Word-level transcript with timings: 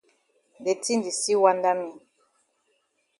De 0.63 0.73
tin 0.83 0.99
di 1.05 1.11
still 1.19 1.41
wanda 1.43 1.71
me. 1.79 1.87